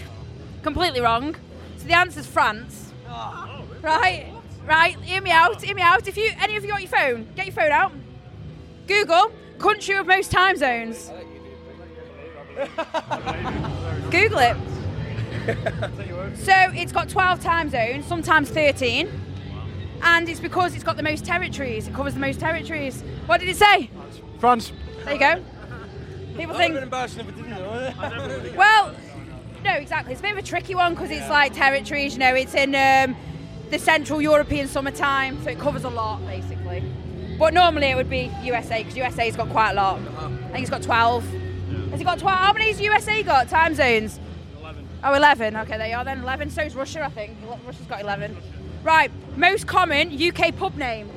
Completely 0.63 0.99
wrong. 1.01 1.35
So 1.77 1.85
the 1.87 1.93
answer's 1.93 2.25
France. 2.25 2.91
Oh, 3.07 3.63
right, 3.81 4.25
right. 4.65 4.95
Hear 5.01 5.21
me 5.21 5.29
out. 5.31 5.61
Hear 5.61 5.75
me 5.75 5.81
out. 5.81 6.07
If 6.07 6.17
you 6.17 6.31
any 6.41 6.55
of 6.57 6.63
you 6.63 6.71
got 6.71 6.81
your 6.81 6.89
phone, 6.89 7.27
get 7.35 7.45
your 7.45 7.53
phone 7.55 7.71
out. 7.71 7.91
Google 8.87 9.31
country 9.59 9.97
with 9.97 10.07
most 10.07 10.31
time 10.31 10.57
zones. 10.57 11.11
Google 14.11 14.39
it. 14.49 14.57
So 16.37 16.53
it's 16.73 16.91
got 16.91 17.09
12 17.09 17.39
time 17.41 17.69
zones, 17.69 18.05
sometimes 18.05 18.49
13. 18.49 19.09
And 20.03 20.27
it's 20.27 20.39
because 20.39 20.75
it's 20.75 20.83
got 20.83 20.97
the 20.97 21.03
most 21.03 21.25
territories. 21.25 21.87
It 21.87 21.93
covers 21.93 22.13
the 22.13 22.19
most 22.19 22.39
territories. 22.39 23.01
What 23.25 23.39
did 23.39 23.49
it 23.49 23.57
say? 23.57 23.89
France. 24.39 24.71
There 25.05 25.13
you 25.13 25.19
go. 25.19 25.43
People 26.37 26.55
think. 26.55 26.55
would 26.55 26.59
have 26.59 26.73
been 26.73 26.83
embarrassing 26.83 27.21
if 27.21 27.29
it 27.29 27.35
didn't. 27.35 27.51
though. 27.51 28.53
Well, 28.57 28.95
no, 29.63 29.73
exactly. 29.73 30.11
It's 30.13 30.19
a 30.19 30.23
bit 30.23 30.33
of 30.33 30.37
a 30.37 30.41
tricky 30.41 30.75
one 30.75 30.93
because 30.93 31.09
it's 31.09 31.29
like 31.29 31.53
territories. 31.53 32.13
You 32.13 32.19
know, 32.19 32.35
it's 32.35 32.53
in 32.53 32.75
um, 32.75 33.15
the 33.69 33.79
Central 33.79 34.21
European 34.21 34.67
summertime, 34.67 35.41
so 35.43 35.49
it 35.49 35.59
covers 35.59 35.83
a 35.83 35.89
lot 35.89 36.25
basically. 36.25 36.83
But 37.39 37.53
normally 37.53 37.87
it 37.87 37.95
would 37.95 38.09
be 38.09 38.29
USA 38.43 38.83
because 38.83 38.97
USA's 38.97 39.35
got 39.35 39.49
quite 39.49 39.71
a 39.71 39.75
lot. 39.75 39.99
I 39.99 40.51
think 40.51 40.61
it's 40.61 40.69
got 40.69 40.83
12. 40.83 41.23
Has 41.91 42.01
it 42.01 42.03
got 42.03 42.19
12? 42.19 42.37
How 42.39 42.53
many 42.53 42.67
has 42.67 42.81
USA 42.81 43.23
got? 43.23 43.49
Time 43.49 43.73
zones? 43.73 44.19
11. 44.59 44.87
Oh, 45.03 45.13
11. 45.13 45.55
Okay, 45.55 45.77
there 45.77 45.87
you 45.87 45.95
are 45.95 46.05
then. 46.05 46.21
11. 46.21 46.49
So 46.49 46.61
is 46.61 46.75
Russia, 46.75 47.03
I 47.03 47.09
think. 47.09 47.37
Russia's 47.65 47.85
got 47.87 48.01
11. 48.01 48.35
Right. 48.83 49.11
Most 49.35 49.67
common 49.67 50.09
UK 50.21 50.55
pub 50.55 50.75
name. 50.75 51.09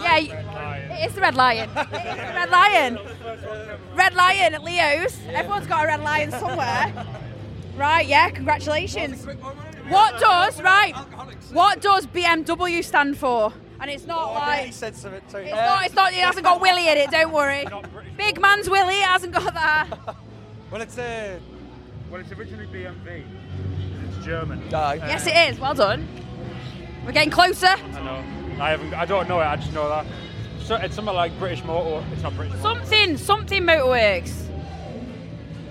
Yeah, 0.00 0.18
it 0.18 1.08
is 1.08 1.14
the 1.14 1.20
Red 1.20 1.34
Lion. 1.34 1.68
It 1.76 1.82
is 1.82 1.90
the 1.92 2.34
Red 2.34 2.50
Lion. 2.50 2.98
Red 3.94 4.14
Lion 4.14 4.54
at 4.54 4.62
Leo's. 4.62 5.18
Everyone's 5.28 5.66
got 5.66 5.84
a 5.84 5.86
red 5.88 6.00
lion 6.00 6.30
somewhere. 6.30 7.06
Right, 7.76 8.06
yeah, 8.06 8.30
congratulations. 8.30 9.26
What 9.88 10.20
does, 10.20 10.62
right, 10.62 10.94
what 11.52 11.82
does 11.82 12.06
BMW 12.06 12.84
stand 12.84 13.18
for? 13.18 13.52
And 13.80 13.90
it's 13.90 14.06
not 14.06 14.28
He 14.28 14.38
like, 14.38 14.72
said 14.72 14.94
something. 14.94 15.20
Sorry. 15.26 15.46
it's 15.46 15.52
not, 15.56 15.84
it's 15.84 15.94
not, 15.96 16.12
it 16.12 16.20
hasn't 16.20 16.44
got 16.44 16.60
Willie 16.60 16.86
in 16.88 16.96
it, 16.98 17.10
don't 17.10 17.32
worry. 17.32 17.66
Big 18.16 18.40
man's 18.40 18.70
Willie, 18.70 18.94
it 18.94 19.02
hasn't 19.06 19.32
got 19.32 19.52
that. 19.54 19.88
Well, 20.70 20.82
it's 20.82 20.96
uh, 20.96 21.38
Well, 22.10 22.20
it's 22.20 22.30
originally 22.30 22.66
BMW. 22.66 23.24
It's 24.08 24.24
German. 24.24 24.72
Aye. 24.72 24.94
Yes, 24.96 25.26
it 25.26 25.52
is, 25.52 25.58
well 25.58 25.74
done. 25.74 26.06
We're 27.04 27.12
getting 27.12 27.30
closer. 27.30 27.66
I 27.66 27.76
know. 28.02 28.24
I 28.62 28.70
haven't. 28.70 28.94
I 28.94 29.04
don't 29.04 29.28
know 29.28 29.40
it. 29.40 29.44
I 29.44 29.56
just 29.56 29.72
know 29.72 29.88
that. 29.88 30.06
So 30.64 30.76
it's 30.76 30.94
something 30.94 31.14
like 31.14 31.38
British 31.38 31.62
Motor. 31.64 32.04
It's 32.12 32.22
not 32.22 32.34
British. 32.36 32.56
Motor. 32.62 32.80
Something, 32.80 33.16
something 33.18 33.62
motorworks. 33.64 34.32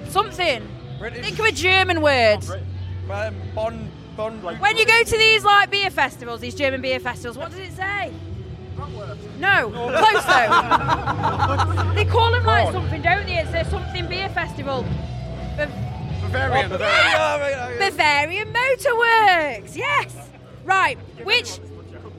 Something. 0.09 0.67
British. 0.99 1.25
Think 1.25 1.39
of 1.39 1.45
a 1.45 1.51
German 1.51 2.01
word. 2.01 2.41
Brit- 2.45 2.61
Um, 3.09 3.35
Bon, 3.55 3.89
Bon. 4.15 4.41
Like- 4.43 4.61
When 4.61 4.77
you 4.77 4.85
go 4.85 5.03
to 5.03 5.17
these 5.17 5.43
like 5.43 5.71
beer 5.71 5.89
festivals, 5.89 6.39
these 6.41 6.55
German 6.55 6.81
beer 6.81 6.99
festivals, 6.99 7.37
what 7.37 7.49
does 7.51 7.59
it 7.59 7.73
say? 7.73 8.11
No, 9.39 9.69
close 9.69 10.25
though. 10.25 11.91
they 11.95 12.05
call 12.05 12.31
them 12.31 12.43
like 12.45 12.71
something, 12.71 13.01
don't 13.01 13.25
they? 13.25 13.37
It's 13.39 13.53
a 13.53 13.69
something 13.69 14.07
beer 14.07 14.29
festival. 14.29 14.85
Bav- 15.57 15.69
Bavarian. 16.21 16.69
Yeah, 16.71 17.37
right, 17.37 17.55
right, 17.55 17.79
right. 17.79 17.79
Bavarian 17.79 18.53
Motorworks, 18.53 19.75
yes. 19.75 20.29
Right, 20.63 20.97
which? 21.23 21.59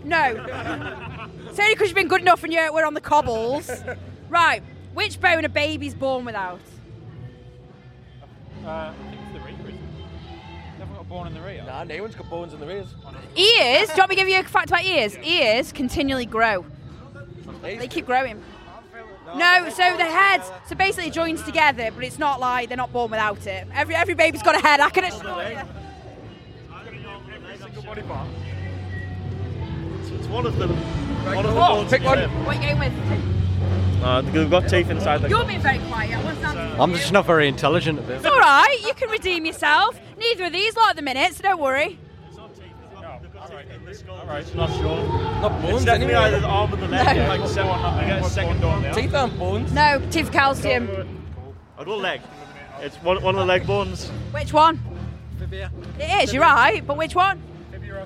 No. 0.04 1.30
It's 1.54 1.60
only 1.60 1.74
because 1.76 1.86
you've 1.88 1.94
been 1.94 2.08
good 2.08 2.20
enough 2.20 2.42
and 2.42 2.52
you're, 2.52 2.72
we're 2.72 2.84
on 2.84 2.94
the 2.94 3.00
cobbles. 3.00 3.70
Right, 4.28 4.60
which 4.92 5.20
bone 5.20 5.44
are 5.44 5.48
babies 5.48 5.94
born 5.94 6.24
without? 6.24 6.58
Uh, 8.64 8.68
I 8.68 8.94
think 8.94 9.20
it's 9.22 9.32
the 9.32 9.38
rear. 9.38 9.54
Isn't 9.54 9.68
it? 9.68 9.74
They 9.76 10.80
haven't 10.80 10.96
got 10.96 11.08
born 11.08 11.28
in 11.28 11.34
the 11.34 11.40
rear. 11.40 11.62
Nah, 11.64 11.84
no 11.84 12.02
one's 12.02 12.16
got 12.16 12.28
bones 12.28 12.54
in 12.54 12.58
the 12.58 12.68
ears. 12.68 12.88
Ears, 13.36 13.88
do 13.88 13.94
you 13.94 13.98
want 13.98 14.10
me 14.10 14.16
to 14.16 14.22
give 14.22 14.28
you 14.28 14.40
a 14.40 14.42
fact 14.42 14.70
about 14.70 14.84
ears? 14.84 15.16
Ears 15.18 15.70
continually 15.70 16.26
grow. 16.26 16.66
They 17.62 17.86
keep 17.86 18.06
growing. 18.06 18.42
No, 19.36 19.68
so 19.68 19.96
the 19.96 20.04
head, 20.04 20.42
so 20.66 20.74
basically 20.74 21.08
it 21.08 21.12
joins 21.12 21.42
together, 21.44 21.90
but 21.94 22.02
it's 22.02 22.18
not 22.18 22.40
like 22.40 22.68
they're 22.68 22.76
not 22.76 22.92
born 22.92 23.12
without 23.12 23.46
it. 23.46 23.68
Every 23.72 23.94
every 23.94 24.14
baby's 24.14 24.42
got 24.42 24.56
a 24.56 24.60
head. 24.60 24.80
I 24.80 24.90
can 24.90 25.04
assure 25.04 25.64
bucks. 28.02 28.28
So 30.08 30.14
it's 30.14 30.26
one 30.26 30.46
of 30.46 30.56
them. 30.56 30.70
One 30.70 31.46
of 31.46 31.56
oh, 31.56 31.86
pick 31.88 32.02
one. 32.02 32.18
What 32.44 32.60
game 32.60 32.82
is 32.82 33.34
uh, 34.04 34.22
we've 34.34 34.50
got 34.50 34.68
teeth 34.68 34.90
inside 34.90 35.22
them. 35.22 35.30
You're 35.30 35.46
being 35.46 35.62
very 35.62 35.78
quiet. 35.78 36.18
I'm 36.78 36.92
just 36.92 37.10
not 37.10 37.24
very 37.24 37.48
intelligent. 37.48 38.00
It's 38.00 38.26
all 38.26 38.38
right. 38.38 38.78
You 38.84 38.92
can 38.92 39.08
redeem 39.08 39.46
yourself. 39.46 39.98
Neither 40.18 40.44
of 40.44 40.52
these 40.52 40.76
lot 40.76 40.90
at 40.90 40.96
the 40.96 41.02
minute, 41.02 41.34
so 41.34 41.42
don't 41.42 41.60
worry. 41.60 41.98
Alright, 44.10 44.54
not 44.54 44.70
sure. 44.72 44.96
Not 45.40 45.62
bones, 45.62 45.76
it's 45.76 45.84
definitely 45.84 46.14
anyway. 46.14 46.28
either 46.28 46.40
the 46.40 46.46
arm 46.46 46.74
or 46.74 46.76
the 46.76 46.88
leg. 46.88 47.16
No. 47.16 47.28
Like 47.28 47.40
I 47.40 48.06
get 48.06 48.24
a 48.24 48.28
second 48.28 48.60
door 48.60 48.80
now. 48.80 48.92
Teeth 48.92 49.14
aren't 49.14 49.38
bones. 49.38 49.72
No, 49.72 50.02
teeth 50.10 50.30
calcium. 50.30 50.88
I'd 51.78 51.88
oh, 51.88 51.96
leg. 51.96 52.20
It's 52.80 52.96
one, 52.96 53.22
one 53.22 53.34
of 53.34 53.40
the 53.40 53.46
leg 53.46 53.66
bones. 53.66 54.08
Which 54.32 54.52
one? 54.52 54.80
It 55.40 56.24
is, 56.24 56.32
you're 56.32 56.42
right, 56.42 56.86
but 56.86 56.96
which 56.96 57.14
one? 57.14 57.40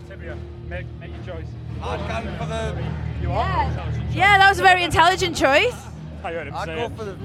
Tibia 0.00 0.32
or 0.32 0.34
tibia? 0.34 0.38
Make, 0.68 0.86
make 1.00 1.10
your 1.26 1.36
choice. 1.36 1.46
I'd 1.82 2.24
go 2.24 2.44
for 2.44 2.46
the. 2.46 2.84
You 3.22 3.32
are? 3.32 3.46
Yeah. 3.46 3.92
Yeah, 4.12 4.38
that 4.38 4.48
was 4.48 4.58
a 4.58 4.62
very 4.62 4.84
intelligent 4.84 5.36
choice. 5.36 5.74
I 6.22 6.32
heard 6.32 6.48
him 6.48 6.54
I'd 6.54 6.66
say 6.66 6.76
go 6.76 6.84
it. 6.86 6.96
for 6.96 7.04
the. 7.04 7.16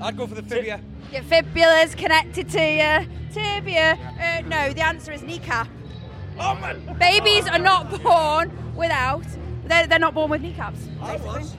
I'd 0.00 0.16
go 0.16 0.26
for 0.26 0.34
the 0.34 0.42
fibia. 0.42 0.80
Your 1.12 1.22
fibula's 1.22 1.94
connected 1.94 2.48
to 2.50 2.60
your 2.60 3.06
tibia. 3.32 3.98
Uh, 4.20 4.42
no, 4.48 4.72
the 4.72 4.84
answer 4.84 5.12
is 5.12 5.22
kneecap. 5.22 5.68
Oh 6.38 6.54
man. 6.56 6.96
Babies 6.98 7.46
are 7.48 7.58
not 7.58 7.90
born 8.02 8.50
without. 8.74 9.24
They're, 9.64 9.86
they're 9.86 9.98
not 9.98 10.14
born 10.14 10.30
with 10.30 10.42
kneecaps. 10.42 10.78
I 11.00 11.16
was. 11.16 11.56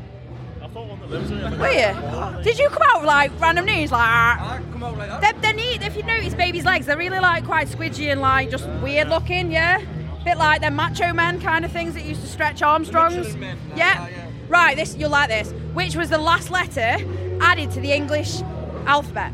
I 0.61 0.67
thought 0.67 0.87
one 0.87 0.99
that 1.01 1.09
lives 1.09 1.29
in 1.29 1.37
it. 1.39 1.59
Were 1.59 2.37
you? 2.37 2.43
Did 2.43 2.57
you 2.57 2.69
come 2.69 2.81
out 2.89 3.01
with 3.01 3.07
like 3.07 3.39
random 3.39 3.65
news 3.65 3.91
like? 3.91 4.01
I 4.01 4.61
come 4.71 4.83
out 4.83 4.97
like 4.97 5.09
that. 5.09 5.21
They're, 5.21 5.41
they're 5.41 5.53
neat. 5.53 5.81
If 5.83 5.95
you 5.95 6.03
notice 6.03 6.33
babies' 6.33 6.65
legs, 6.65 6.85
they're 6.85 6.97
really 6.97 7.19
like 7.19 7.45
quite 7.45 7.67
squidgy 7.67 8.11
and 8.11 8.21
like 8.21 8.49
just 8.49 8.67
weird 8.81 9.09
looking. 9.09 9.51
Yeah, 9.51 9.79
bit 10.23 10.37
like 10.37 10.61
them 10.61 10.75
macho 10.75 11.13
men 11.13 11.39
kind 11.41 11.65
of 11.65 11.71
things 11.71 11.93
that 11.95 12.05
used 12.05 12.21
to 12.21 12.27
stretch 12.27 12.61
Armstrongs. 12.61 13.15
Michelin 13.17 13.39
men, 13.39 13.57
like 13.69 13.77
Yeah. 13.77 13.93
that, 14.05 14.11
yeah. 14.11 14.25
Right. 14.49 14.75
This 14.77 14.95
you'll 14.95 15.09
like 15.09 15.29
this. 15.29 15.51
Which 15.73 15.95
was 15.95 16.09
the 16.09 16.17
last 16.17 16.49
letter 16.51 16.97
added 17.41 17.71
to 17.71 17.79
the 17.79 17.91
English 17.91 18.41
alphabet? 18.85 19.31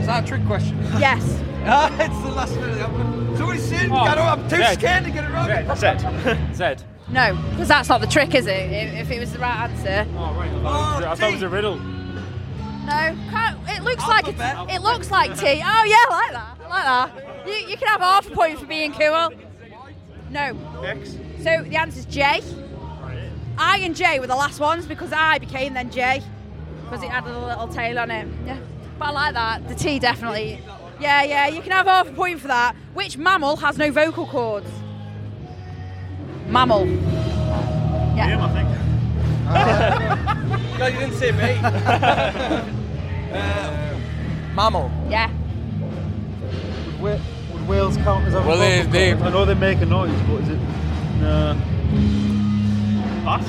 Is 0.00 0.06
that 0.06 0.24
a 0.24 0.26
trick 0.26 0.44
question? 0.46 0.78
Yes. 0.98 1.42
Ah, 1.70 1.92
it's 2.00 2.22
the 2.22 2.28
last 2.30 2.54
minute. 2.56 2.78
I'm- 2.80 3.36
Somebody 3.36 3.58
said, 3.58 3.90
Oh, 3.90 3.96
I 3.96 4.14
don't, 4.14 4.24
I'm 4.26 4.42
too 4.48 4.56
Zed. 4.56 4.78
scared 4.78 5.04
to 5.04 5.10
get 5.10 5.24
it 5.24 5.30
wrong. 5.32 5.76
Set. 5.76 6.54
Zed. 6.54 6.82
No, 7.10 7.36
because 7.50 7.68
that's 7.68 7.88
not 7.90 8.00
the 8.00 8.06
trick, 8.06 8.34
is 8.34 8.46
it? 8.46 8.70
If, 8.72 8.94
if 8.94 9.10
it 9.10 9.20
was 9.20 9.32
the 9.32 9.38
right 9.38 9.68
answer. 9.68 10.06
Oh, 10.16 10.32
right. 10.34 10.48
I 10.48 10.62
thought, 10.62 10.62
it 10.62 10.62
was, 10.62 11.04
I 11.04 11.14
thought 11.20 11.30
it 11.30 11.32
was 11.34 11.42
a 11.42 11.48
riddle. 11.48 11.78
No, 12.88 13.14
can't, 13.28 13.58
it 13.68 13.82
looks 13.82 14.08
like 14.08 14.26
a, 14.28 14.66
it 14.70 14.80
looks 14.80 15.10
like 15.10 15.38
T. 15.38 15.44
Oh 15.44 15.48
yeah, 15.50 15.62
I 15.62 16.08
like 16.10 16.32
that. 16.32 16.56
I 16.64 16.68
like 16.68 17.12
that. 17.12 17.46
You, 17.46 17.52
you 17.68 17.76
can 17.76 17.86
have 17.86 18.00
half 18.00 18.26
a 18.26 18.30
point 18.30 18.58
for 18.58 18.64
being 18.64 18.92
cool. 18.92 19.30
No. 20.30 20.58
X. 20.82 21.16
So 21.42 21.64
the 21.64 21.76
answer's 21.76 22.06
J. 22.06 22.42
I 23.58 23.78
and 23.78 23.94
J 23.94 24.20
were 24.20 24.26
the 24.26 24.36
last 24.36 24.58
ones 24.58 24.86
because 24.86 25.12
I 25.12 25.36
became 25.38 25.74
then 25.74 25.90
J 25.90 26.22
because 26.84 27.02
it 27.02 27.10
had 27.10 27.26
a 27.26 27.38
little 27.38 27.68
tail 27.68 27.98
on 27.98 28.10
it. 28.10 28.26
Yeah. 28.46 28.58
But 28.98 29.08
I 29.08 29.10
like 29.10 29.34
that. 29.34 29.68
The 29.68 29.74
T 29.74 29.98
definitely. 29.98 30.62
Yeah, 30.98 31.24
yeah. 31.24 31.46
You 31.48 31.60
can 31.60 31.72
have 31.72 31.84
half 31.84 32.08
a 32.08 32.12
point 32.12 32.40
for 32.40 32.48
that. 32.48 32.74
Which 32.94 33.18
mammal 33.18 33.56
has 33.56 33.76
no 33.76 33.92
vocal 33.92 34.26
cords? 34.26 34.70
Mammal. 36.46 36.84
Him, 36.84 37.06
Yeah. 38.16 38.46
I 38.46 38.48
think. 40.24 40.38
No, 40.78 40.86
you 40.86 40.98
didn't 41.00 41.16
say 41.16 41.32
me. 41.32 42.74
uh, 43.32 43.98
mammal. 44.54 44.90
Yeah. 45.08 45.30
Would 47.00 47.20
whales 47.68 47.96
count 47.98 48.26
as 48.26 48.34
a 48.34 48.40
Well, 48.42 48.58
they- 48.58 48.82
they- 48.82 49.12
I 49.12 49.30
know 49.30 49.44
they 49.44 49.54
make 49.54 49.80
a 49.80 49.86
noise, 49.86 50.10
but 50.28 50.40
is 50.42 50.48
it? 50.50 50.58
No. 51.20 51.56
Pass. 53.24 53.44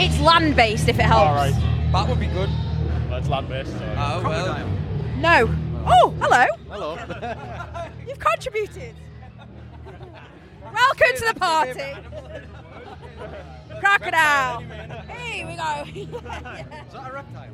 It's 0.00 0.20
land 0.20 0.56
based 0.56 0.88
if 0.88 0.98
it 0.98 1.02
helps. 1.02 1.26
All 1.28 1.34
right. 1.34 1.54
That 1.92 2.08
would 2.08 2.20
be 2.20 2.26
good. 2.26 2.50
That's 3.08 3.28
land 3.28 3.48
based. 3.48 3.70
So. 3.72 3.94
Oh, 3.96 4.22
well. 4.22 4.68
No. 5.16 5.48
Oh, 5.86 6.14
hello. 6.20 6.46
Hello. 6.70 6.96
You've 8.08 8.18
contributed. 8.18 8.94
Welcome 10.62 11.16
to 11.16 11.32
the 11.32 11.40
party. 11.40 11.92
Crocodile. 13.80 14.60
Here 15.10 15.46
we 15.46 15.56
go. 15.56 15.84
Is 16.16 16.92
that 16.92 17.10
a 17.10 17.12
reptile? 17.12 17.48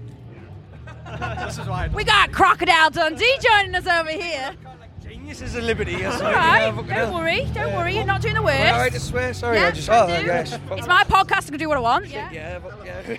This 1.45 1.59
is 1.59 1.67
why. 1.67 1.89
we 1.89 2.05
got 2.05 2.33
Crocodile 2.33 2.91
Dundee 2.91 3.37
joining 3.41 3.75
us 3.75 3.87
over 3.87 4.11
here. 4.11 4.55
Geniuses 5.03 5.55
of 5.55 5.65
liberty. 5.65 5.93
Yes, 5.93 6.21
All 6.21 6.33
right, 6.33 6.71
don't 6.89 7.15
worry, 7.15 7.47
don't 7.55 7.75
worry. 7.75 7.95
You're 7.95 8.05
not 8.05 8.21
doing 8.21 8.35
the 8.35 8.43
worst. 8.43 8.73
All 8.73 8.79
right 8.81 8.93
to 8.93 9.01
swear. 9.01 9.33
Sorry, 9.35 9.59
yeah, 9.59 9.67
I 9.69 9.71
just. 9.71 9.89
Oh, 9.91 10.07
do. 10.07 10.27
yes. 10.27 10.59
It's 10.73 10.87
my 10.87 11.05
podcast. 11.05 11.47
I 11.47 11.51
can 11.51 11.59
do 11.59 11.69
what 11.69 11.79
I 11.79 11.81
want. 11.81 12.07
Yeah. 12.09 12.31
Yeah, 12.31 12.59
but 12.59 12.79
yeah. 12.85 13.17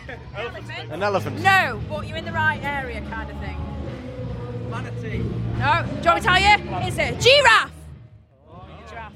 An 0.92 1.02
elephant. 1.04 1.42
No, 1.42 1.82
but 1.90 2.08
you're 2.08 2.18
in 2.18 2.26
the 2.26 2.32
right 2.32 2.64
area, 2.64 3.02
kind 3.10 3.30
of 3.30 3.38
thing. 3.40 4.70
Manatee. 4.70 5.18
No, 5.58 5.84
do 5.84 6.00
you 6.00 6.06
want 6.06 6.16
me 6.16 6.22
to 6.22 6.22
tell 6.22 6.40
you? 6.40 6.88
It's 6.88 6.98
a 7.00 7.12
giraffe. 7.20 7.72
Giraffe. 8.90 9.14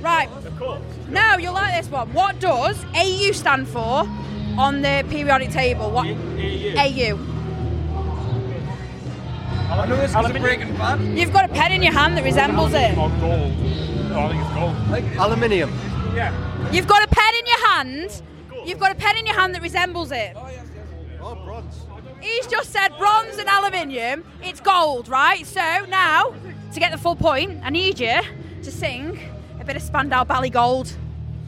Right. 0.00 0.28
Of 0.46 0.58
course. 0.58 0.80
Now 1.08 1.36
you'll 1.38 1.54
like 1.54 1.74
this 1.80 1.90
one. 1.90 2.12
What 2.12 2.38
does 2.40 2.84
AU 2.94 3.32
stand 3.32 3.66
for 3.68 4.08
on 4.56 4.82
the 4.82 5.04
periodic 5.10 5.50
table? 5.50 5.90
What? 5.90 6.06
AU. 6.06 7.18
I 9.70 9.86
know 9.86 9.96
this 9.96 10.14
is 10.14 10.40
Breaking 10.40 10.74
Bad. 10.76 11.00
You've 11.00 11.32
got 11.32 11.44
a 11.44 11.48
pen 11.48 11.72
in 11.72 11.82
your 11.82 11.92
hand 11.92 12.16
that 12.16 12.24
resembles 12.24 12.72
it. 12.72 12.96
Or 12.96 13.10
gold. 13.20 13.52
Oh, 14.10 14.20
I 14.20 14.28
think 14.30 14.42
it's 14.42 14.54
gold. 14.54 14.74
Aluminium. 15.18 15.70
Yeah. 16.14 16.32
You've 16.72 16.86
got 16.86 17.04
a 17.04 17.08
pen 17.08 17.34
in 17.38 17.46
your 17.46 17.68
hand. 17.68 18.22
You've 18.64 18.78
got 18.78 18.92
a 18.92 18.94
pen 18.94 19.16
in 19.16 19.26
your 19.26 19.34
hand 19.34 19.54
that 19.54 19.62
resembles 19.62 20.10
it. 20.10 20.32
Oh, 20.36 20.48
yes, 20.48 20.66
yes. 20.74 20.86
Oh, 21.20 21.34
bronze. 21.44 21.84
He's 22.20 22.46
just 22.46 22.72
said 22.72 22.96
bronze 22.98 23.36
and 23.36 23.46
aluminium. 23.48 24.24
It's 24.42 24.60
gold, 24.60 25.08
right? 25.08 25.46
So 25.46 25.84
now, 25.88 26.34
to 26.72 26.80
get 26.80 26.90
the 26.90 26.98
full 26.98 27.14
point, 27.14 27.60
I 27.62 27.70
need 27.70 28.00
you 28.00 28.20
to 28.62 28.72
sing 28.72 29.18
a 29.60 29.64
bit 29.64 29.76
of 29.76 29.82
Spandau 29.82 30.24
Ballet 30.24 30.50
Gold. 30.50 30.92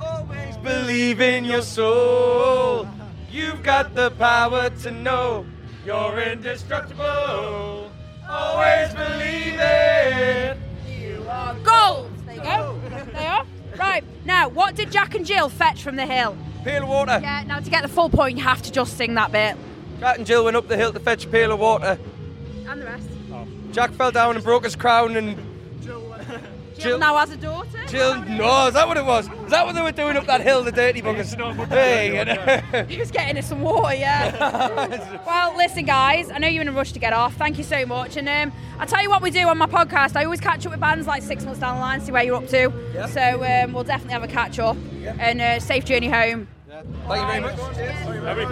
Always 0.01 0.57
believe 0.59 1.21
in 1.21 1.45
your 1.45 1.63
soul. 1.63 2.87
You've 3.31 3.63
got 3.63 3.95
the 3.95 4.11
power 4.13 4.71
to 4.83 4.91
know 4.91 5.47
you're 5.85 6.21
indestructible. 6.21 7.90
Always 8.31 8.95
believe 8.95 9.59
it. 9.59 10.57
You 10.89 11.27
are 11.29 11.55
gold. 11.55 12.11
There 12.27 12.37
you 12.37 12.43
go. 12.43 12.81
they 13.13 13.27
are. 13.27 13.45
Right, 13.77 14.05
now, 14.25 14.49
what 14.49 14.77
did 14.77 14.93
Jack 14.93 15.15
and 15.17 15.27
Jill 15.27 15.49
fetch 15.49 15.83
from 15.83 15.97
the 15.97 16.07
hill? 16.07 16.37
Pail 16.63 16.85
of 16.85 16.89
water. 16.89 17.19
Yeah, 17.21 17.43
now 17.45 17.59
to 17.59 17.69
get 17.71 17.83
the 17.83 17.89
full 17.89 18.09
point, 18.09 18.39
you 18.39 18.45
have 18.45 18.63
to 18.63 18.71
just 18.71 18.97
sing 18.97 19.15
that 19.15 19.33
bit. 19.33 19.57
Jack 19.99 20.19
and 20.19 20.27
Jill 20.27 20.45
went 20.45 20.57
up 20.57 20.69
the 20.69 20.77
hill 20.77 20.93
to 20.93 21.01
fetch 21.01 21.25
a 21.25 21.29
pail 21.29 21.51
of 21.51 21.59
water. 21.59 21.99
And 22.69 22.81
the 22.81 22.87
rest. 22.87 23.09
Jack 23.73 23.93
fell 23.93 24.11
down 24.13 24.37
and 24.37 24.45
broke 24.45 24.65
his 24.65 24.77
crown, 24.77 25.17
and 25.17 25.37
Jill- 26.81 26.99
now 26.99 27.17
has 27.17 27.31
a 27.31 27.37
daughter. 27.37 27.87
Jill. 27.87 28.23
No, 28.25 28.69
is 28.69 28.75
that 28.75 28.87
what 28.89 28.97
it 28.97 29.05
was? 29.05 29.27
Is 29.45 29.51
that 29.51 29.67
what 29.67 29.75
they 29.75 29.83
were 29.83 29.93
doing 29.93 30.17
up 30.17 30.27
that 30.27 30.41
hill, 30.41 30.63
the 30.63 30.73
dirty 30.73 31.03
buggers? 31.03 31.35
Hey. 31.69 32.87
He 32.89 32.99
was 32.99 33.11
getting 33.11 33.37
us 33.39 33.49
some 33.49 33.61
water, 33.61 33.95
yeah. 33.95 35.23
well, 35.27 35.57
listen, 35.57 35.85
guys, 35.85 36.31
I 36.31 36.39
know 36.39 36.49
you're 36.49 36.63
in 36.63 36.69
a 36.69 36.73
rush 36.73 36.93
to 36.93 36.99
get 36.99 37.13
off. 37.13 37.35
Thank 37.35 37.59
you 37.59 37.65
so 37.65 37.85
much. 37.87 38.17
And 38.17 38.29
um, 38.29 38.53
I'll 38.79 38.87
tell 38.87 39.03
you 39.03 39.11
what 39.11 39.23
we 39.23 39.31
do 39.31 39.47
on 39.49 39.59
my 39.59 39.67
podcast. 39.67 40.17
I 40.17 40.25
always 40.25 40.41
catch 40.41 40.65
up 40.67 40.73
with 40.73 40.81
bands 40.81 41.07
like 41.07 41.23
six 41.23 41.45
months 41.45 41.61
down 41.61 41.77
the 41.77 41.81
line, 41.81 42.01
see 42.01 42.13
where 42.13 42.23
you're 42.23 42.37
up 42.37 42.49
to. 42.49 42.73
Yeah. 42.95 43.07
So 43.07 43.45
um, 43.45 43.73
we'll 43.73 43.85
definitely 43.85 44.13
have 44.15 44.25
a 44.25 44.29
catch 44.29 44.59
up. 44.59 44.77
And 45.19 45.41
uh, 45.41 45.61
safe 45.61 45.85
journey 45.85 46.09
home. 46.09 46.49
Thank 46.69 46.87
you 46.87 47.27
very 47.27 47.41
much. 47.41 47.59
Every 48.27 48.47